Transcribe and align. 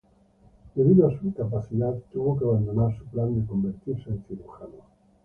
Debido 0.73 1.07
a 1.07 1.19
su 1.19 1.27
incapacidad, 1.27 1.93
tuvo 2.11 2.35
que 2.35 2.43
abandonar 2.43 2.97
su 2.97 3.05
plan 3.05 3.39
de 3.39 3.45
convertirse 3.45 4.09
en 4.09 4.25
cirujano. 4.27 4.79